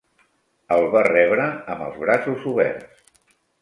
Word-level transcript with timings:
El 0.77 0.85
va 0.95 1.03
rebre 1.09 1.47
amb 1.77 1.87
els 1.91 2.03
braços 2.07 2.51
oberts. 2.57 3.09